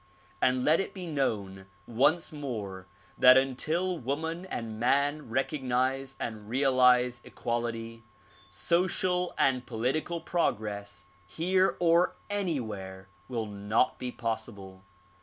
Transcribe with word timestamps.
And 0.41 0.65
let 0.65 0.79
it 0.79 0.95
be 0.95 1.05
known 1.05 1.67
once 1.85 2.31
more 2.31 2.87
that 3.19 3.37
until 3.37 3.99
woman 3.99 4.47
and 4.47 4.79
man 4.79 5.29
recognize 5.29 6.15
and 6.19 6.49
realize 6.49 7.21
ciiuality, 7.21 8.01
social 8.49 9.31
and 9.37 9.67
political 9.67 10.19
progress 10.19 11.05
here 11.27 11.75
or 11.79 12.15
any 12.31 12.59
where 12.59 13.09
will 13.27 13.45
not 13.45 13.99
be 13.99 14.11
possible. 14.11 14.83